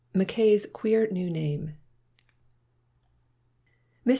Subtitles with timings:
[0.15, 1.75] mackay's queer new name
[4.07, 4.09] 1\/TR.